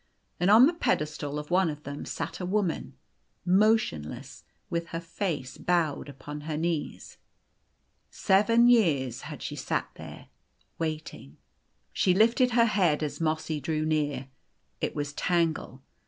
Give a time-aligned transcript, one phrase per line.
[0.39, 2.95] And on the pedestal of one of them sat a woman,
[3.45, 7.17] motionless, with her face bowed upon her knees.
[8.09, 10.29] Seven years had she sat there
[10.79, 11.37] waiting.
[11.93, 14.27] She lifted her head as Mossy drew near.
[14.79, 15.83] It was Tangle.